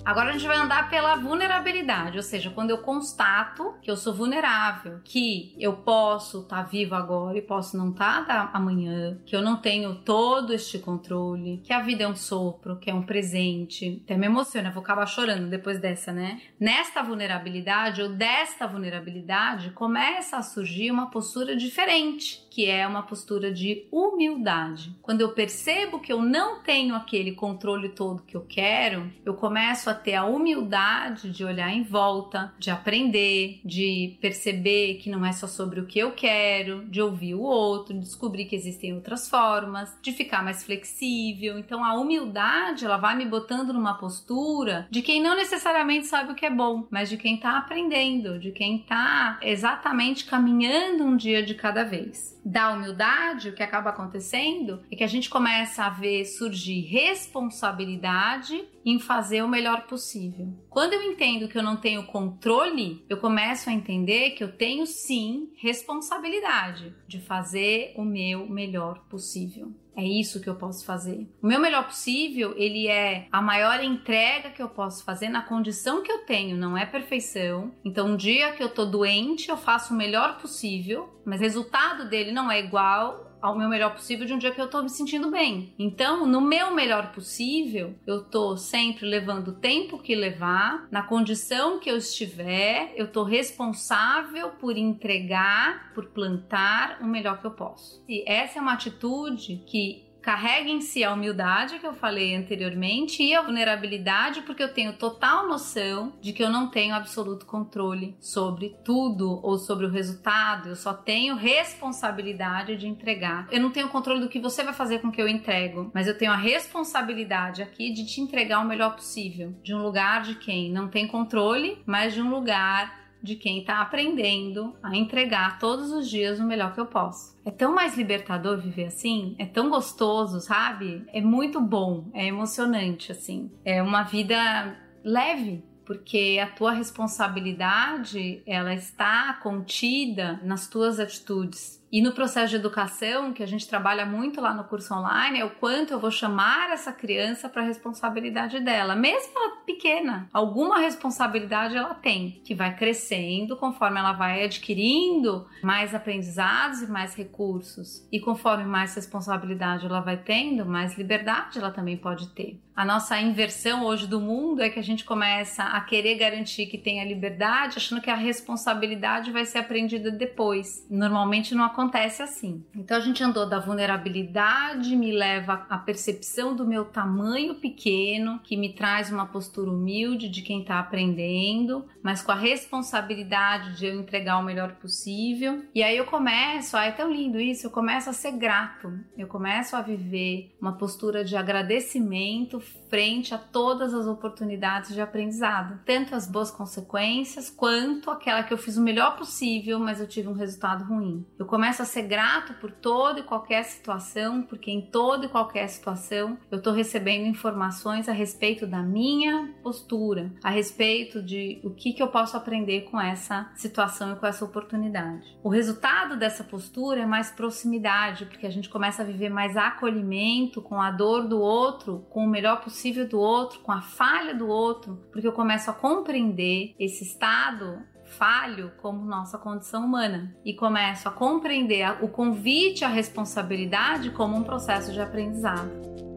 Agora 0.05 0.31
a 0.31 0.33
gente 0.33 0.47
vai 0.47 0.57
andar 0.57 0.91
pela 0.91 1.15
vulnerabilidade, 1.15 2.17
ou 2.17 2.23
seja, 2.25 2.51
quando 2.51 2.71
eu 2.71 2.79
constato 2.79 3.75
que 3.81 3.89
eu 3.89 3.97
sou 3.97 4.13
vulnerável, 4.13 5.01
que 5.05 5.55
eu 5.59 5.75
posso 5.75 6.41
estar 6.41 6.57
tá 6.57 6.63
vivo 6.63 6.97
agora 6.97 7.39
e 7.39 7.43
posso 7.43 7.77
não 7.77 7.91
estar 7.91 8.27
tá 8.27 8.51
amanhã, 8.53 9.17
que 9.25 9.35
eu 9.35 9.41
não 9.41 9.57
tenho 9.57 9.95
todo 9.95 10.53
este 10.53 10.79
controle, 10.81 11.63
que 11.65 11.73
a 11.73 11.81
vida 11.81 12.03
é 12.03 12.09
um 12.09 12.17
sopro, 12.17 12.79
que 12.79 12.91
é 12.91 12.95
um 12.95 13.03
presente. 13.03 14.03
Até 14.05 14.17
me 14.17 14.27
emociona, 14.27 14.73
vou 14.73 14.83
acabar 14.83 15.07
chorando 15.07 15.49
depois 15.49 15.79
dessa, 15.79 16.13
né? 16.13 16.41
Nesta 16.59 17.01
vulnerabilidade 17.01 18.03
ou 18.03 18.09
desta 18.09 18.67
vulnerabilidade 18.67 19.71
começa 19.71 20.37
a 20.37 20.43
surgir 20.43 20.91
uma 20.91 21.11
postura 21.11 21.55
diferente, 21.55 22.45
que 22.51 22.69
é 22.69 22.87
uma 22.87 23.05
postura 23.05 23.53
de 23.53 23.87
humildade. 23.93 24.97
Quando 25.01 25.21
eu 25.21 25.33
percebo 25.33 26.01
que 26.01 26.13
eu 26.13 26.21
não 26.21 26.61
tenho 26.61 26.97
aquele 26.97 27.33
controle 27.33 27.91
todo 27.91 28.25
que 28.25 28.37
eu 28.37 28.45
quero, 28.45 29.09
eu 29.25 29.35
começo 29.35 29.89
a 29.89 29.92
ter 29.95 30.15
a 30.15 30.25
humildade 30.25 31.31
de 31.31 31.45
olhar 31.45 31.73
em 31.73 31.83
volta, 31.83 32.53
de 32.59 32.71
aprender, 32.71 33.61
de 33.65 34.17
perceber 34.21 34.95
que 34.95 35.11
não 35.11 35.25
é 35.25 35.33
só 35.33 35.47
sobre 35.47 35.81
o 35.81 35.87
que 35.87 35.99
eu 35.99 36.13
quero, 36.13 36.85
de 36.85 37.01
ouvir 37.01 37.35
o 37.35 37.43
outro, 37.43 37.95
de 37.95 38.01
descobrir 38.01 38.45
que 38.47 38.57
existem 38.57 38.95
outras 38.95 39.29
formas, 39.29 39.97
de 40.03 40.13
ficar 40.13 40.43
mais 40.43 40.65
flexível. 40.65 41.59
Então 41.59 41.85
a 41.85 41.95
humildade, 41.95 42.85
ela 42.85 42.97
vai 42.97 43.17
me 43.17 43.25
botando 43.25 43.73
numa 43.73 43.95
postura 43.95 44.87
de 44.91 45.03
quem 45.03 45.23
não 45.23 45.37
necessariamente 45.37 46.07
sabe 46.07 46.33
o 46.33 46.35
que 46.35 46.47
é 46.47 46.51
bom, 46.51 46.87
mas 46.91 47.09
de 47.09 47.17
quem 47.17 47.37
está 47.37 47.59
aprendendo, 47.59 48.39
de 48.39 48.53
quem 48.53 48.77
está 48.77 49.39
exatamente 49.43 50.25
caminhando 50.25 51.05
um 51.05 51.17
dia 51.17 51.43
de 51.43 51.55
cada 51.55 51.85
vez. 51.85 52.41
Da 52.45 52.73
humildade, 52.73 53.51
o 53.51 53.53
que 53.53 53.63
acaba 53.63 53.91
acontecendo 53.91 54.83
é 54.91 54.97
que 54.97 55.05
a 55.05 55.09
gente 55.09 55.31
começa 55.31 55.85
a 55.85 55.91
ver 55.91 56.25
surgir 56.25 56.81
responsabilidade 56.81 58.65
em 58.85 58.99
fazer 58.99 59.43
o 59.43 59.49
melhor 59.49 59.87
possível. 59.87 60.49
Quando 60.69 60.93
eu 60.95 61.03
entendo 61.03 61.49
que 61.49 61.57
eu 61.57 61.63
não 61.63 61.77
tenho 61.77 62.07
controle, 62.07 63.05
eu 63.09 63.17
começo 63.17 63.71
a 63.71 63.73
entender 63.73 64.31
que 64.31 64.43
eu 64.43 64.53
tenho 64.53 64.87
sim 64.87 65.51
responsabilidade 65.57 66.95
de 67.07 67.21
fazer 67.21 67.93
o 67.97 68.05
meu 68.05 68.49
melhor 68.49 69.05
possível. 69.09 69.73
É 69.95 70.03
isso 70.03 70.41
que 70.41 70.49
eu 70.49 70.55
posso 70.55 70.87
fazer. 70.87 71.29
O 71.43 71.47
meu 71.47 71.61
melhor 71.61 71.85
possível, 71.85 72.55
ele 72.57 72.89
é 72.89 73.29
a 73.31 73.43
maior 73.43 73.83
entrega 73.85 74.51
que 74.51 74.63
eu 74.63 74.69
posso 74.69 75.05
fazer 75.05 75.29
na 75.29 75.43
condição 75.43 76.03
que 76.03 76.11
eu 76.11 76.25
tenho, 76.25 76.57
não 76.57 76.77
é 76.77 76.87
perfeição. 76.87 77.73
Então, 77.85 78.09
um 78.09 78.17
dia 78.17 78.53
que 78.53 78.63
eu 78.63 78.71
tô 78.71 78.87
doente, 78.87 79.51
eu 79.51 79.57
faço 79.57 79.93
o 79.93 79.97
melhor 79.97 80.39
possível, 80.39 81.21
mas 81.27 81.41
o 81.41 81.43
resultado 81.43 82.09
dele 82.09 82.33
não 82.33 82.51
é 82.51 82.59
igual 82.59 83.32
ao 83.43 83.59
meu 83.59 83.69
melhor 83.69 83.93
possível 83.93 84.25
de 84.25 84.33
um 84.33 84.39
dia 84.39 84.53
que 84.53 84.61
eu 84.61 84.71
tô 84.71 84.83
me 84.83 84.89
sentindo 84.89 85.31
bem. 85.31 85.75
Então, 85.79 86.25
no 86.25 86.41
meu 86.41 86.73
melhor 86.73 87.13
possível, 87.13 87.95
eu 88.07 88.23
tô 88.23 88.57
sempre 88.57 89.05
levando 89.05 89.49
o 89.49 89.55
tempo 89.55 89.99
que 89.99 90.15
levar, 90.15 90.87
na 90.91 91.03
condição 91.03 91.81
que 91.81 91.91
eu 91.91 91.97
estiver, 91.97 92.93
eu 92.97 93.11
tô 93.11 93.25
responsável 93.25 94.51
por 94.51 94.77
entregar, 94.77 95.93
por 95.93 96.07
plantar 96.07 96.99
o 97.03 97.07
melhor 97.07 97.41
que 97.41 97.47
eu 97.47 97.51
posso. 97.51 98.03
E 98.09 98.25
essa 98.31 98.59
é 98.59 98.63
uma 98.63 98.75
atitude 98.75 99.63
que 99.67 100.12
carrega 100.23 100.71
em 100.71 100.81
si 100.81 101.03
a 101.03 101.13
humildade 101.13 101.79
que 101.79 101.87
eu 101.87 101.93
falei 101.93 102.35
anteriormente 102.35 103.23
e 103.23 103.35
a 103.35 103.43
vulnerabilidade, 103.43 104.43
porque 104.43 104.63
eu 104.63 104.73
tenho 104.73 104.93
total 104.95 105.49
noção 105.49 106.13
de 106.21 106.33
que 106.33 106.43
eu 106.43 106.49
não 106.49 106.69
tenho 106.69 106.95
absoluto 106.95 107.45
controle 107.45 108.17
sobre 108.21 108.77
tudo 108.85 109.41
ou 109.43 109.59
sobre 109.59 109.87
o 109.87 109.91
resultado, 109.91 110.71
eu 110.71 110.77
só 110.77 110.95
tenho 110.95 111.35
responsabilidade 111.35 112.77
de 112.77 112.87
entregar. 112.87 113.49
Eu 113.51 113.61
não 113.61 113.71
tenho 113.71 113.89
controle 113.89 114.21
do 114.21 114.29
que 114.29 114.41
você 114.41 114.63
vai 114.63 114.73
fazer 114.73 115.01
com 115.01 115.11
que 115.11 115.21
eu 115.21 115.29
entrego, 115.29 115.91
mas 115.93 116.07
eu 116.07 116.17
tenho 116.17 116.33
a 116.33 116.37
responsabilidade 116.37 117.63
aqui 117.63 117.93
de 117.93 118.07
te 118.07 118.21
entregar 118.21 118.61
o 118.61 118.69
melhor 118.69 118.95
possível, 118.95 119.55
de 119.63 119.75
um 119.75 119.83
lugar 119.83 120.23
de 120.23 120.37
quem 120.37 120.71
não 120.71 120.89
tem 120.89 121.07
controle, 121.09 121.83
mas 121.85 122.15
de 122.15 122.23
um 122.23 122.31
lugar 122.31 123.02
de 123.23 123.37
quem 123.37 123.61
está 123.61 123.81
aprendendo 123.81 124.75
a 124.83 124.97
entregar 124.97 125.59
todos 125.59 125.93
os 125.93 126.09
dias 126.09 126.41
o 126.41 126.47
melhor 126.47 126.75
que 126.75 126.81
eu 126.81 126.87
posso. 126.87 127.37
É 127.45 127.51
tão 127.51 127.75
mais 127.75 127.97
libertador 127.97 128.59
viver 128.59 128.87
assim, 128.87 129.35
é 129.39 129.47
tão 129.47 129.71
gostoso, 129.71 130.41
sabe? 130.41 131.05
É 131.09 131.21
muito 131.21 131.61
bom, 131.61 132.11
é 132.13 132.27
emocionante 132.27 133.13
assim. 133.13 133.51
É 133.65 133.83
uma 133.83 134.03
vida 134.03 134.77
leve, 135.05 135.65
porque 135.85 136.41
a 136.43 136.47
tua 136.47 136.73
responsabilidade 136.73 138.43
ela 138.47 138.75
está 138.75 139.35
contida 139.35 140.41
nas 140.45 140.69
tuas 140.69 140.99
atitudes 140.99 141.82
e 141.93 142.01
no 142.01 142.13
processo 142.13 142.49
de 142.49 142.57
educação, 142.57 143.35
que 143.35 143.43
a 143.43 143.47
gente 143.47 143.69
trabalha 143.69 144.07
muito 144.07 144.41
lá 144.41 144.55
no 144.55 144.65
curso 144.65 144.95
online, 144.95 145.41
é 145.41 145.45
o 145.45 145.51
quanto 145.51 145.93
eu 145.93 146.01
vou 146.01 146.11
chamar 146.11 146.71
essa 146.71 146.91
criança 146.91 147.51
para 147.51 147.61
a 147.61 147.67
responsabilidade 147.67 148.61
dela, 148.61 148.97
mesmo 148.97 149.33
ela 149.37 149.57
pequena. 149.67 150.27
Alguma 150.33 150.79
responsabilidade 150.79 151.77
ela 151.77 151.93
tem, 151.93 152.41
que 152.45 152.55
vai 152.55 152.75
crescendo 152.75 153.59
conforme 153.59 154.01
ela 154.01 154.15
vai 154.15 154.43
adquirindo 154.43 155.47
mais 155.63 155.95
aprendizados 155.95 156.81
e 156.81 156.91
mais 156.91 157.15
recursos. 157.15 158.09
E 158.11 158.19
conforme 158.19 158.65
mais 158.65 158.95
responsabilidade 158.95 159.85
ela 159.85 160.01
vai 160.01 160.17
tendo, 160.17 160.65
mais 160.65 160.97
liberdade 160.97 161.59
ela 161.59 161.71
também 161.71 161.99
pode 161.99 162.29
ter. 162.31 162.59
A 162.75 162.87
nossa 162.87 163.21
inversão 163.21 163.85
hoje 163.85 164.07
do 164.07 164.19
mundo 164.19 164.63
é 164.63 164.71
que 164.71 164.79
a 164.79 164.83
gente 164.83 165.05
começa 165.05 165.63
a 165.63 165.81
querer 165.83 166.15
garantir 166.15 166.65
que 166.65 166.79
tenha 166.79 167.05
liberdade, 167.05 167.77
achando 167.77 168.01
que 168.01 168.09
a 168.09 168.15
responsabilidade 168.15 169.31
vai 169.31 169.45
ser 169.45 169.59
aprendida 169.59 170.11
depois. 170.11 170.87
Normalmente 170.89 171.55
não 171.55 171.65
acontece 171.65 171.82
acontece 171.83 172.23
assim. 172.23 172.65
Então 172.75 172.97
a 172.97 173.01
gente 173.01 173.23
andou 173.23 173.49
da 173.49 173.59
vulnerabilidade, 173.59 174.95
me 174.95 175.13
leva 175.13 175.67
à 175.69 175.77
percepção 175.77 176.55
do 176.55 176.65
meu 176.65 176.85
tamanho 176.85 177.57
pequeno, 177.57 178.39
que 178.43 178.57
me 178.57 178.73
traz 178.73 179.11
uma 179.11 179.27
postura 179.27 179.71
humilde 179.71 180.29
de 180.29 180.43
quem 180.43 180.61
está 180.61 180.79
aprendendo, 180.79 181.85
mas 182.03 182.23
com 182.23 182.31
a 182.31 182.37
responsabilidade 182.37 183.77
de 183.77 183.87
eu 183.87 184.01
entregar 184.01 184.39
o 184.39 184.43
melhor 184.43 184.75
possível. 184.77 185.65
E 185.75 185.83
aí 185.83 185.97
eu 185.97 186.05
começo, 186.05 186.77
ah, 186.77 186.85
é 186.85 186.93
tão 186.93 187.11
lindo 187.11 187.41
isso, 187.41 187.67
eu 187.67 187.71
começo 187.71 188.09
a 188.09 188.13
ser 188.13 188.33
grato, 188.33 188.93
eu 189.17 189.27
começo 189.27 189.75
a 189.75 189.83
viver 189.83 190.55
uma 190.61 190.73
postura 190.73 191.25
de 191.25 191.37
agradecimento 191.37 192.61
frente 192.61 193.35
a 193.35 193.39
todas 193.39 193.95
as 193.95 194.07
oportunidades 194.07 194.93
de 194.93 195.01
aprendizado, 195.01 195.81
tanto 195.87 196.15
as 196.15 196.29
boas 196.29 196.51
consequências 196.51 197.49
quanto 197.49 198.11
aquela 198.11 198.43
que 198.43 198.53
eu 198.53 198.59
fiz 198.59 198.77
o 198.77 198.83
melhor 198.83 199.17
possível, 199.17 199.79
mas 199.79 199.99
eu 199.99 200.07
tive 200.07 200.29
um 200.29 200.35
resultado 200.35 200.85
ruim. 200.85 201.25
Eu 201.39 201.47
começo 201.47 201.72
começo 201.73 201.83
a 201.83 201.87
ser 201.87 202.03
grato 202.03 202.53
por 202.61 202.71
toda 202.71 203.21
e 203.21 203.23
qualquer 203.23 203.63
situação, 203.65 204.43
porque 204.43 204.71
em 204.71 204.83
toda 204.83 205.25
e 205.25 205.29
qualquer 205.31 205.67
situação 205.69 206.37
eu 206.51 206.59
estou 206.59 206.71
recebendo 206.71 207.27
informações 207.27 208.11
a 208.11 208.13
respeito 208.13 208.67
da 208.67 208.83
minha 208.83 209.55
postura, 209.63 210.31
a 210.45 210.51
respeito 210.51 211.23
de 211.23 211.61
o 211.65 211.71
que, 211.71 211.95
que 211.95 212.03
eu 212.03 212.09
posso 212.09 212.37
aprender 212.37 212.83
com 212.83 213.01
essa 213.01 213.51
situação 213.55 214.13
e 214.13 214.17
com 214.17 214.27
essa 214.27 214.45
oportunidade. 214.45 215.35
O 215.43 215.49
resultado 215.49 216.15
dessa 216.15 216.45
postura 216.45 217.01
é 217.01 217.07
mais 217.07 217.31
proximidade, 217.31 218.27
porque 218.27 218.47
a 218.47 218.51
gente 218.51 218.69
começa 218.69 219.01
a 219.01 219.07
viver 219.07 219.31
mais 219.31 219.57
acolhimento 219.57 220.61
com 220.61 220.79
a 220.79 220.91
dor 220.91 221.27
do 221.27 221.41
outro, 221.41 222.05
com 222.11 222.27
o 222.27 222.29
melhor 222.29 222.61
possível 222.61 223.09
do 223.09 223.19
outro, 223.19 223.61
com 223.61 223.73
a 223.73 223.81
falha 223.81 224.35
do 224.35 224.47
outro, 224.47 225.03
porque 225.11 225.27
eu 225.27 225.33
começo 225.33 225.71
a 225.71 225.75
compreender 225.75 226.75
esse 226.79 227.03
estado 227.03 227.83
falho 228.13 228.73
como 228.81 229.05
nossa 229.05 229.39
condição 229.39 229.85
humana 229.85 230.35
e 230.45 230.55
começo 230.55 231.09
a 231.09 231.13
compreender 231.13 232.03
o 232.03 232.09
convite 232.09 232.85
à 232.85 232.89
responsabilidade 232.89 234.11
como 234.11 234.37
um 234.37 234.45
processo 234.45 234.93
de 234.93 235.01
aprendizado. 235.01 236.12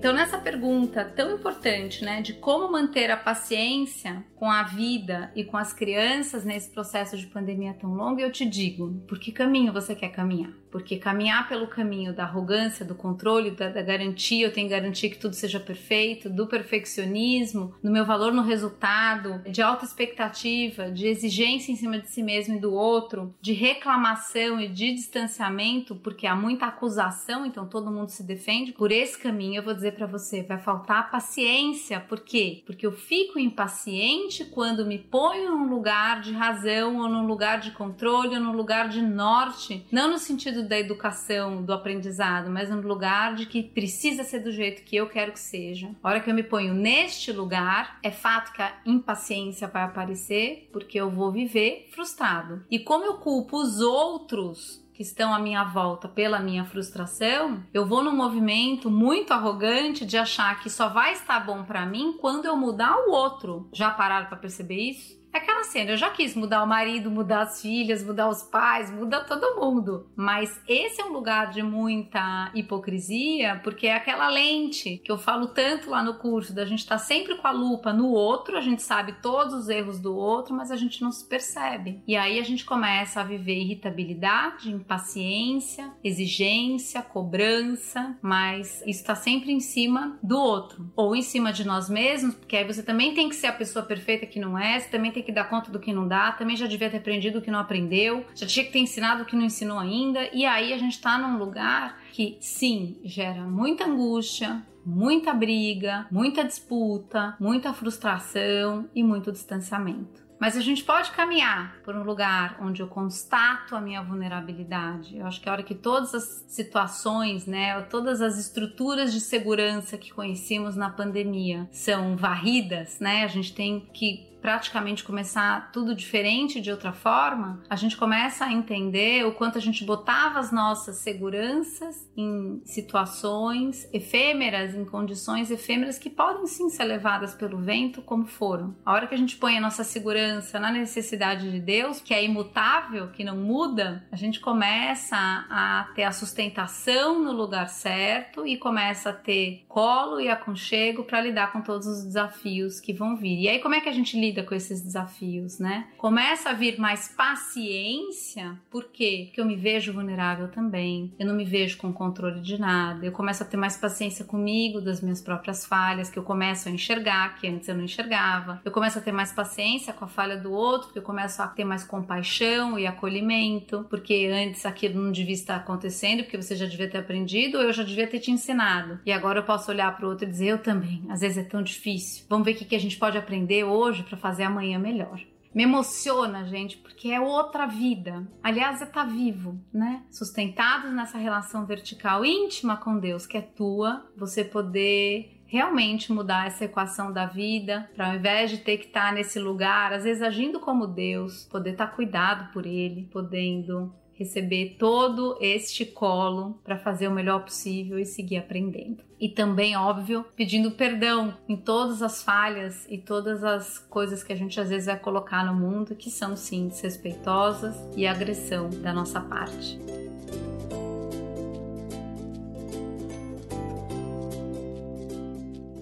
Então, 0.00 0.14
nessa 0.14 0.38
pergunta 0.38 1.04
tão 1.04 1.34
importante, 1.34 2.02
né, 2.02 2.22
de 2.22 2.32
como 2.32 2.72
manter 2.72 3.10
a 3.10 3.18
paciência 3.18 4.24
com 4.34 4.50
a 4.50 4.62
vida 4.62 5.30
e 5.36 5.44
com 5.44 5.58
as 5.58 5.74
crianças 5.74 6.42
nesse 6.42 6.70
processo 6.70 7.18
de 7.18 7.26
pandemia 7.26 7.74
tão 7.74 7.92
longo, 7.92 8.18
eu 8.18 8.32
te 8.32 8.46
digo: 8.46 8.94
por 9.06 9.18
que 9.18 9.30
caminho 9.30 9.74
você 9.74 9.94
quer 9.94 10.08
caminhar? 10.08 10.50
Porque 10.70 10.96
caminhar 10.96 11.48
pelo 11.48 11.66
caminho 11.66 12.14
da 12.14 12.22
arrogância, 12.22 12.84
do 12.84 12.94
controle, 12.94 13.50
da, 13.50 13.68
da 13.68 13.82
garantia, 13.82 14.46
eu 14.46 14.52
tenho 14.52 14.68
que 14.68 14.74
garantir 14.74 15.10
que 15.10 15.18
tudo 15.18 15.34
seja 15.34 15.58
perfeito, 15.58 16.30
do 16.30 16.46
perfeccionismo, 16.46 17.74
do 17.82 17.90
meu 17.90 18.06
valor 18.06 18.32
no 18.32 18.42
resultado, 18.42 19.42
de 19.50 19.60
alta 19.60 19.84
expectativa, 19.84 20.90
de 20.90 21.08
exigência 21.08 21.72
em 21.72 21.76
cima 21.76 21.98
de 21.98 22.08
si 22.08 22.22
mesmo 22.22 22.54
e 22.54 22.60
do 22.60 22.72
outro, 22.72 23.34
de 23.40 23.52
reclamação 23.52 24.60
e 24.60 24.68
de 24.68 24.94
distanciamento, 24.94 25.96
porque 25.96 26.26
há 26.26 26.36
muita 26.36 26.66
acusação, 26.66 27.44
então 27.44 27.66
todo 27.66 27.90
mundo 27.90 28.08
se 28.08 28.22
defende. 28.22 28.72
Por 28.72 28.92
esse 28.92 29.18
caminho, 29.18 29.56
eu 29.56 29.64
vou 29.64 29.74
dizer 29.74 29.89
para 29.92 30.06
você, 30.06 30.42
vai 30.42 30.58
faltar 30.58 31.10
paciência. 31.10 32.00
Por 32.00 32.20
quê? 32.20 32.62
Porque 32.66 32.86
eu 32.86 32.92
fico 32.92 33.38
impaciente 33.38 34.44
quando 34.44 34.86
me 34.86 34.98
ponho 34.98 35.50
num 35.50 35.68
lugar 35.68 36.20
de 36.20 36.32
razão 36.32 36.98
ou 36.98 37.08
num 37.08 37.26
lugar 37.26 37.60
de 37.60 37.70
controle 37.72 38.34
ou 38.36 38.40
num 38.40 38.52
lugar 38.52 38.88
de 38.88 39.02
norte, 39.02 39.86
não 39.90 40.10
no 40.10 40.18
sentido 40.18 40.66
da 40.66 40.78
educação, 40.78 41.62
do 41.62 41.72
aprendizado, 41.72 42.50
mas 42.50 42.70
no 42.70 42.80
lugar 42.80 43.34
de 43.34 43.46
que 43.46 43.62
precisa 43.62 44.24
ser 44.24 44.40
do 44.40 44.50
jeito 44.50 44.82
que 44.82 44.96
eu 44.96 45.08
quero 45.08 45.32
que 45.32 45.40
seja. 45.40 45.90
A 46.02 46.08
hora 46.08 46.20
que 46.20 46.30
eu 46.30 46.34
me 46.34 46.42
ponho 46.42 46.74
neste 46.74 47.32
lugar, 47.32 47.98
é 48.02 48.10
fato 48.10 48.52
que 48.52 48.62
a 48.62 48.80
impaciência 48.84 49.68
vai 49.68 49.82
aparecer, 49.82 50.68
porque 50.72 50.98
eu 50.98 51.10
vou 51.10 51.30
viver 51.30 51.88
frustrado. 51.92 52.64
E 52.70 52.78
como 52.78 53.04
eu 53.04 53.14
culpo 53.14 53.56
os 53.56 53.80
outros 53.80 54.80
que 55.00 55.04
estão 55.04 55.32
à 55.32 55.38
minha 55.38 55.64
volta 55.64 56.06
pela 56.06 56.40
minha 56.40 56.62
frustração, 56.62 57.64
eu 57.72 57.86
vou 57.86 58.04
num 58.04 58.14
movimento 58.14 58.90
muito 58.90 59.32
arrogante 59.32 60.04
de 60.04 60.18
achar 60.18 60.60
que 60.60 60.68
só 60.68 60.90
vai 60.90 61.14
estar 61.14 61.40
bom 61.40 61.64
para 61.64 61.86
mim 61.86 62.18
quando 62.20 62.44
eu 62.44 62.54
mudar 62.54 62.94
o 63.06 63.10
outro. 63.10 63.66
Já 63.72 63.90
pararam 63.90 64.26
para 64.26 64.36
perceber 64.36 64.90
isso? 64.90 65.18
Aquela 65.32 65.62
cena, 65.64 65.92
eu 65.92 65.96
já 65.96 66.10
quis 66.10 66.34
mudar 66.34 66.62
o 66.62 66.66
marido, 66.66 67.10
mudar 67.10 67.42
as 67.42 67.62
filhas, 67.62 68.02
mudar 68.02 68.28
os 68.28 68.42
pais, 68.42 68.90
mudar 68.90 69.20
todo 69.20 69.60
mundo. 69.60 70.10
Mas 70.16 70.60
esse 70.66 71.00
é 71.00 71.04
um 71.04 71.12
lugar 71.12 71.50
de 71.50 71.62
muita 71.62 72.50
hipocrisia, 72.54 73.60
porque 73.62 73.86
é 73.86 73.94
aquela 73.94 74.28
lente 74.28 74.98
que 74.98 75.10
eu 75.10 75.16
falo 75.16 75.48
tanto 75.48 75.90
lá 75.90 76.02
no 76.02 76.14
curso, 76.14 76.52
da 76.52 76.64
gente 76.64 76.80
estar 76.80 76.96
tá 76.96 76.98
sempre 76.98 77.36
com 77.36 77.46
a 77.46 77.52
lupa 77.52 77.92
no 77.92 78.08
outro, 78.08 78.56
a 78.56 78.60
gente 78.60 78.82
sabe 78.82 79.12
todos 79.22 79.54
os 79.54 79.68
erros 79.68 80.00
do 80.00 80.16
outro, 80.16 80.54
mas 80.54 80.70
a 80.70 80.76
gente 80.76 81.00
não 81.00 81.12
se 81.12 81.24
percebe. 81.26 82.02
E 82.06 82.16
aí 82.16 82.38
a 82.38 82.42
gente 82.42 82.64
começa 82.64 83.20
a 83.20 83.24
viver 83.24 83.60
irritabilidade, 83.60 84.70
impaciência, 84.70 85.92
exigência, 86.02 87.02
cobrança, 87.02 88.18
mas 88.20 88.80
isso 88.82 89.00
está 89.00 89.14
sempre 89.14 89.52
em 89.52 89.60
cima 89.60 90.18
do 90.22 90.38
outro. 90.38 90.90
Ou 90.96 91.14
em 91.14 91.22
cima 91.22 91.52
de 91.52 91.64
nós 91.64 91.88
mesmos, 91.88 92.34
porque 92.34 92.56
aí 92.56 92.64
você 92.64 92.82
também 92.82 93.14
tem 93.14 93.28
que 93.28 93.36
ser 93.36 93.46
a 93.46 93.52
pessoa 93.52 93.84
perfeita 93.84 94.26
que 94.26 94.40
não 94.40 94.58
é, 94.58 94.80
você 94.80 94.88
também 94.88 95.12
tem 95.12 95.19
ter 95.20 95.26
que 95.26 95.32
dar 95.32 95.44
conta 95.44 95.70
do 95.70 95.78
que 95.78 95.92
não 95.92 96.08
dá, 96.08 96.32
também 96.32 96.56
já 96.56 96.66
devia 96.66 96.90
ter 96.90 96.96
aprendido 96.96 97.38
o 97.38 97.42
que 97.42 97.50
não 97.50 97.58
aprendeu, 97.58 98.24
já 98.34 98.46
tinha 98.46 98.64
que 98.64 98.72
ter 98.72 98.78
ensinado 98.78 99.22
o 99.22 99.26
que 99.26 99.36
não 99.36 99.44
ensinou 99.44 99.78
ainda, 99.78 100.28
e 100.32 100.44
aí 100.44 100.72
a 100.72 100.78
gente 100.78 100.92
está 100.92 101.18
num 101.18 101.38
lugar 101.38 102.00
que 102.12 102.38
sim, 102.40 102.98
gera 103.04 103.42
muita 103.42 103.84
angústia, 103.84 104.62
muita 104.84 105.32
briga, 105.32 106.06
muita 106.10 106.44
disputa, 106.44 107.36
muita 107.38 107.72
frustração 107.72 108.88
e 108.94 109.02
muito 109.02 109.30
distanciamento. 109.30 110.20
Mas 110.40 110.56
a 110.56 110.60
gente 110.62 110.82
pode 110.82 111.10
caminhar 111.10 111.76
por 111.84 111.94
um 111.94 112.02
lugar 112.02 112.56
onde 112.62 112.80
eu 112.80 112.88
constato 112.88 113.76
a 113.76 113.80
minha 113.80 114.02
vulnerabilidade. 114.02 115.18
Eu 115.18 115.26
acho 115.26 115.38
que 115.38 115.46
a 115.46 115.52
hora 115.52 115.62
que 115.62 115.74
todas 115.74 116.14
as 116.14 116.46
situações, 116.48 117.44
né, 117.44 117.78
todas 117.82 118.22
as 118.22 118.38
estruturas 118.38 119.12
de 119.12 119.20
segurança 119.20 119.98
que 119.98 120.10
conhecemos 120.10 120.76
na 120.76 120.88
pandemia 120.88 121.68
são 121.70 122.16
varridas, 122.16 122.98
né, 123.00 123.22
a 123.22 123.26
gente 123.26 123.52
tem 123.52 123.86
que 123.92 124.29
praticamente 124.40 125.04
começar 125.04 125.70
tudo 125.72 125.94
diferente 125.94 126.60
de 126.60 126.70
outra 126.70 126.92
forma, 126.92 127.62
a 127.68 127.76
gente 127.76 127.96
começa 127.96 128.44
a 128.44 128.52
entender 128.52 129.24
o 129.26 129.32
quanto 129.32 129.58
a 129.58 129.60
gente 129.60 129.84
botava 129.84 130.38
as 130.38 130.50
nossas 130.50 130.96
seguranças 130.96 132.08
em 132.16 132.60
situações 132.64 133.88
efêmeras, 133.92 134.74
em 134.74 134.84
condições 134.84 135.50
efêmeras 135.50 135.98
que 135.98 136.10
podem 136.10 136.46
sim 136.46 136.68
ser 136.68 136.84
levadas 136.84 137.34
pelo 137.34 137.58
vento, 137.58 138.02
como 138.02 138.26
foram. 138.26 138.74
A 138.84 138.92
hora 138.92 139.06
que 139.06 139.14
a 139.14 139.18
gente 139.18 139.36
põe 139.36 139.56
a 139.56 139.60
nossa 139.60 139.84
segurança 139.84 140.58
na 140.58 140.70
necessidade 140.70 141.50
de 141.50 141.60
Deus, 141.60 142.00
que 142.00 142.14
é 142.14 142.24
imutável, 142.24 143.08
que 143.08 143.24
não 143.24 143.36
muda, 143.36 144.04
a 144.10 144.16
gente 144.16 144.40
começa 144.40 145.16
a 145.16 145.88
ter 145.94 146.04
a 146.04 146.12
sustentação 146.12 147.22
no 147.22 147.32
lugar 147.32 147.68
certo 147.68 148.46
e 148.46 148.56
começa 148.56 149.10
a 149.10 149.12
ter 149.12 149.64
colo 149.68 150.20
e 150.20 150.28
aconchego 150.28 151.04
para 151.04 151.20
lidar 151.20 151.52
com 151.52 151.60
todos 151.60 151.86
os 151.86 152.04
desafios 152.04 152.80
que 152.80 152.92
vão 152.92 153.16
vir. 153.16 153.42
E 153.42 153.48
aí, 153.48 153.58
como 153.58 153.74
é 153.74 153.80
que 153.80 153.88
a 153.88 153.92
gente 153.92 154.18
lida? 154.18 154.29
Vida 154.30 154.44
com 154.44 154.54
esses 154.54 154.80
desafios, 154.80 155.58
né? 155.58 155.88
Começa 155.98 156.50
a 156.50 156.52
vir 156.52 156.78
mais 156.78 157.08
paciência, 157.08 158.56
por 158.70 158.84
quê? 158.84 159.24
Porque 159.26 159.40
eu 159.40 159.44
me 159.44 159.56
vejo 159.56 159.92
vulnerável 159.92 160.48
também, 160.48 161.12
eu 161.18 161.26
não 161.26 161.34
me 161.34 161.44
vejo 161.44 161.76
com 161.78 161.92
controle 161.92 162.40
de 162.40 162.58
nada, 162.58 163.04
eu 163.04 163.12
começo 163.12 163.42
a 163.42 163.46
ter 163.46 163.56
mais 163.56 163.76
paciência 163.76 164.24
comigo, 164.24 164.80
das 164.80 165.00
minhas 165.00 165.20
próprias 165.20 165.66
falhas, 165.66 166.08
que 166.08 166.18
eu 166.18 166.22
começo 166.22 166.68
a 166.68 166.72
enxergar, 166.72 167.36
que 167.40 167.48
antes 167.48 167.68
eu 167.68 167.74
não 167.74 167.84
enxergava, 167.84 168.60
eu 168.64 168.70
começo 168.70 168.98
a 168.98 169.02
ter 169.02 169.12
mais 169.12 169.32
paciência 169.32 169.92
com 169.92 170.04
a 170.04 170.08
falha 170.08 170.36
do 170.36 170.52
outro, 170.52 170.90
eu 170.94 171.02
começo 171.02 171.42
a 171.42 171.48
ter 171.48 171.64
mais 171.64 171.82
compaixão 171.82 172.78
e 172.78 172.86
acolhimento, 172.86 173.84
porque 173.90 174.30
antes 174.32 174.64
aquilo 174.64 175.02
não 175.02 175.10
devia 175.10 175.34
estar 175.34 175.56
acontecendo, 175.56 176.22
porque 176.22 176.40
você 176.40 176.54
já 176.54 176.66
devia 176.66 176.88
ter 176.88 176.98
aprendido, 176.98 177.58
ou 177.58 177.64
eu 177.64 177.72
já 177.72 177.82
devia 177.82 178.06
ter 178.06 178.20
te 178.20 178.30
ensinado, 178.30 179.00
e 179.04 179.12
agora 179.12 179.40
eu 179.40 179.44
posso 179.44 179.70
olhar 179.70 179.96
para 179.96 180.06
o 180.06 180.10
outro 180.10 180.24
e 180.24 180.30
dizer, 180.30 180.46
eu 180.46 180.58
também, 180.58 181.02
às 181.08 181.20
vezes 181.20 181.38
é 181.38 181.42
tão 181.42 181.62
difícil, 181.62 182.24
vamos 182.28 182.44
ver 182.44 182.52
o 182.52 182.54
que 182.54 182.76
a 182.76 182.80
gente 182.80 182.96
pode 182.96 183.18
aprender 183.18 183.64
hoje 183.64 184.02
para 184.02 184.16
fazer 184.20 184.44
amanhã 184.44 184.78
melhor 184.78 185.20
me 185.54 185.64
emociona, 185.64 186.44
gente, 186.44 186.76
porque 186.76 187.08
é 187.10 187.20
outra 187.20 187.66
vida. 187.66 188.26
Aliás, 188.42 188.80
é 188.80 188.86
tá 188.86 189.04
vivo, 189.04 189.60
né? 189.72 190.02
Sustentados 190.10 190.92
nessa 190.92 191.18
relação 191.18 191.66
vertical 191.66 192.24
íntima 192.24 192.76
com 192.76 192.98
Deus, 192.98 193.26
que 193.26 193.36
é 193.36 193.42
tua, 193.42 194.06
você 194.16 194.44
poder 194.44 195.40
realmente 195.46 196.12
mudar 196.12 196.46
essa 196.46 196.64
equação 196.64 197.12
da 197.12 197.26
vida, 197.26 197.90
para 197.96 198.08
ao 198.08 198.14
invés 198.14 198.50
de 198.50 198.58
ter 198.58 198.78
que 198.78 198.86
estar 198.86 199.08
tá 199.08 199.12
nesse 199.12 199.40
lugar, 199.40 199.92
às 199.92 200.04
vezes 200.04 200.22
agindo 200.22 200.60
como 200.60 200.86
Deus, 200.86 201.44
poder 201.50 201.72
estar 201.72 201.88
tá 201.88 201.92
cuidado 201.92 202.52
por 202.52 202.64
Ele, 202.64 203.08
podendo 203.10 203.92
receber 204.20 204.76
todo 204.78 205.38
este 205.40 205.86
colo 205.86 206.60
para 206.62 206.76
fazer 206.76 207.08
o 207.08 207.10
melhor 207.10 207.42
possível 207.42 207.98
e 207.98 208.04
seguir 208.04 208.36
aprendendo. 208.36 209.02
E 209.18 209.30
também, 209.30 209.74
óbvio, 209.74 210.26
pedindo 210.36 210.72
perdão 210.72 211.34
em 211.48 211.56
todas 211.56 212.02
as 212.02 212.22
falhas 212.22 212.86
e 212.90 212.98
todas 212.98 213.42
as 213.42 213.78
coisas 213.78 214.22
que 214.22 214.32
a 214.32 214.36
gente 214.36 214.60
às 214.60 214.68
vezes 214.68 214.86
vai 214.86 214.98
colocar 214.98 215.44
no 215.44 215.58
mundo 215.58 215.94
que 215.94 216.10
são 216.10 216.36
sim 216.36 216.68
desrespeitosas 216.68 217.74
e 217.96 218.06
agressão 218.06 218.68
da 218.68 218.92
nossa 218.92 219.22
parte. 219.22 219.78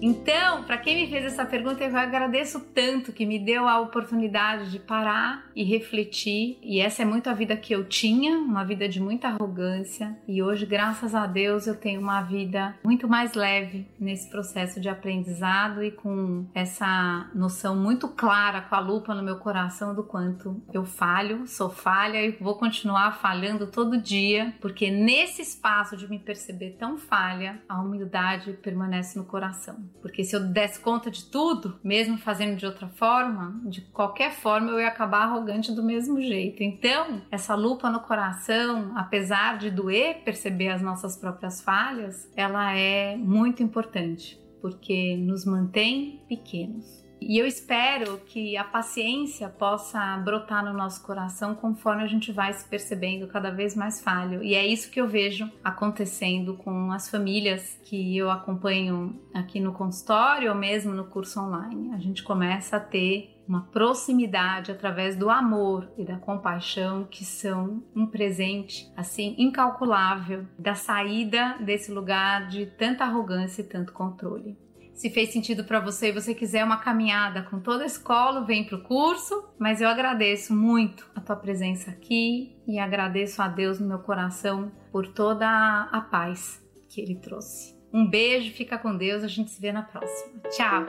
Então, 0.01 0.63
para 0.63 0.77
quem 0.77 0.95
me 0.95 1.09
fez 1.09 1.25
essa 1.25 1.45
pergunta, 1.45 1.83
eu 1.83 1.95
agradeço 1.95 2.61
tanto 2.73 3.11
que 3.11 3.25
me 3.25 3.37
deu 3.37 3.67
a 3.67 3.81
oportunidade 3.81 4.71
de 4.71 4.79
parar 4.79 5.45
e 5.53 5.63
refletir. 5.63 6.57
E 6.63 6.79
essa 6.79 7.01
é 7.01 7.05
muito 7.05 7.29
a 7.29 7.33
vida 7.33 7.57
que 7.57 7.73
eu 7.73 7.83
tinha, 7.83 8.37
uma 8.37 8.63
vida 8.63 8.87
de 8.87 9.01
muita 9.01 9.27
arrogância. 9.27 10.17
E 10.25 10.41
hoje, 10.41 10.65
graças 10.65 11.13
a 11.13 11.25
Deus, 11.25 11.67
eu 11.67 11.75
tenho 11.75 11.99
uma 11.99 12.21
vida 12.21 12.77
muito 12.83 13.09
mais 13.09 13.33
leve 13.33 13.87
nesse 13.99 14.29
processo 14.29 14.79
de 14.79 14.87
aprendizado 14.87 15.83
e 15.83 15.91
com 15.91 16.45
essa 16.53 17.29
noção 17.35 17.75
muito 17.75 18.07
clara, 18.07 18.61
com 18.61 18.75
a 18.75 18.79
lupa 18.79 19.13
no 19.13 19.23
meu 19.23 19.37
coração 19.37 19.93
do 19.93 20.03
quanto 20.03 20.61
eu 20.73 20.85
falho, 20.85 21.45
sou 21.45 21.69
falha 21.69 22.25
e 22.25 22.31
vou 22.31 22.55
continuar 22.55 23.19
falhando 23.19 23.67
todo 23.67 24.01
dia, 24.01 24.53
porque 24.61 24.89
nesse 24.89 25.41
espaço 25.41 25.97
de 25.97 26.09
me 26.09 26.19
perceber 26.19 26.77
tão 26.79 26.97
falha, 26.97 27.61
a 27.67 27.81
humildade 27.81 28.53
permanece 28.53 29.17
no 29.17 29.25
coração. 29.25 29.88
Porque 30.01 30.23
se 30.23 30.35
eu 30.35 30.39
desse 30.39 30.79
conta 30.79 31.11
de 31.11 31.25
tudo, 31.25 31.79
mesmo 31.83 32.17
fazendo 32.17 32.55
de 32.55 32.65
outra 32.65 32.87
forma, 32.87 33.59
de 33.65 33.81
qualquer 33.81 34.31
forma 34.31 34.71
eu 34.71 34.79
ia 34.79 34.87
acabar 34.87 35.23
arrogante 35.23 35.71
do 35.71 35.83
mesmo 35.83 36.21
jeito. 36.21 36.63
Então, 36.63 37.21
essa 37.29 37.55
lupa 37.55 37.89
no 37.89 37.99
coração, 37.99 38.93
apesar 38.95 39.57
de 39.57 39.69
doer 39.69 40.21
perceber 40.23 40.69
as 40.69 40.81
nossas 40.81 41.17
próprias 41.17 41.61
falhas, 41.61 42.29
ela 42.35 42.75
é 42.77 43.15
muito 43.17 43.61
importante, 43.61 44.39
porque 44.61 45.17
nos 45.17 45.45
mantém 45.45 46.23
pequenos. 46.27 47.08
E 47.21 47.37
eu 47.37 47.45
espero 47.45 48.19
que 48.25 48.55
a 48.55 48.63
paciência 48.63 49.49
possa 49.49 50.17
brotar 50.17 50.63
no 50.63 50.73
nosso 50.73 51.03
coração 51.03 51.53
conforme 51.53 52.03
a 52.03 52.07
gente 52.07 52.31
vai 52.31 52.53
se 52.53 52.67
percebendo 52.67 53.27
cada 53.27 53.51
vez 53.51 53.75
mais 53.75 54.01
falho. 54.01 54.43
E 54.43 54.55
é 54.55 54.65
isso 54.65 54.89
que 54.89 54.99
eu 54.99 55.07
vejo 55.07 55.49
acontecendo 55.63 56.55
com 56.55 56.91
as 56.91 57.09
famílias 57.09 57.79
que 57.83 58.17
eu 58.17 58.31
acompanho 58.31 59.19
aqui 59.33 59.59
no 59.59 59.73
consultório 59.73 60.49
ou 60.49 60.57
mesmo 60.57 60.93
no 60.93 61.05
curso 61.05 61.39
online. 61.39 61.93
A 61.93 61.97
gente 61.97 62.23
começa 62.23 62.77
a 62.77 62.79
ter 62.79 63.35
uma 63.49 63.61
proximidade 63.61 64.71
através 64.71 65.15
do 65.15 65.27
amor 65.27 65.91
e 65.97 66.05
da 66.05 66.17
compaixão 66.17 67.03
que 67.09 67.25
são 67.25 67.83
um 67.95 68.05
presente 68.05 68.87
assim 68.95 69.33
incalculável 69.39 70.45
da 70.57 70.75
saída 70.75 71.57
desse 71.59 71.91
lugar 71.91 72.47
de 72.47 72.67
tanta 72.67 73.03
arrogância 73.03 73.61
e 73.61 73.65
tanto 73.65 73.91
controle. 73.91 74.55
Se 74.99 75.09
fez 75.09 75.31
sentido 75.31 75.63
para 75.63 75.79
você 75.79 76.09
e 76.09 76.11
você 76.11 76.35
quiser 76.35 76.61
uma 76.61 76.75
caminhada 76.75 77.43
com 77.43 77.57
toda 77.57 77.83
a 77.83 77.87
escola, 77.87 78.43
vem 78.43 78.65
para 78.65 78.75
o 78.75 78.83
curso. 78.83 79.45
Mas 79.57 79.79
eu 79.79 79.87
agradeço 79.87 80.53
muito 80.53 81.09
a 81.15 81.21
tua 81.21 81.37
presença 81.37 81.89
aqui 81.89 82.57
e 82.67 82.77
agradeço 82.77 83.41
a 83.41 83.47
Deus 83.47 83.79
no 83.79 83.87
meu 83.87 83.99
coração 83.99 84.69
por 84.91 85.07
toda 85.07 85.47
a 85.89 86.01
paz 86.01 86.61
que 86.89 86.99
Ele 86.99 87.15
trouxe. 87.15 87.73
Um 87.93 88.09
beijo, 88.09 88.51
fica 88.51 88.77
com 88.77 88.93
Deus, 88.93 89.23
a 89.23 89.29
gente 89.29 89.51
se 89.51 89.61
vê 89.61 89.71
na 89.71 89.83
próxima. 89.83 90.41
Tchau! 90.49 90.85